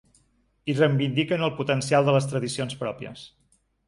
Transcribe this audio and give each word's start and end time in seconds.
I 0.71 0.73
reivindiquen 0.77 1.43
el 1.47 1.53
potencial 1.59 2.07
de 2.07 2.15
les 2.15 2.27
tradicions 2.31 2.79
pròpies. 2.81 3.23